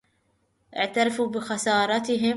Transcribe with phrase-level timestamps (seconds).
[0.75, 2.29] اعترفوا بخسارتهم.